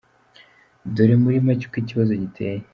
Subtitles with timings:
[0.93, 2.59] Dore muri macye uko ikibazo giteye: